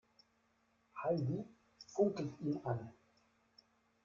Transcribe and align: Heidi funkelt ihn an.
Heidi 1.03 1.45
funkelt 1.93 2.39
ihn 2.39 2.59
an. 2.65 2.91